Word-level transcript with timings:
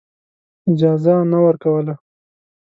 اجازه 0.71 1.15
نه 1.31 1.37
ورکوله. 1.45 1.93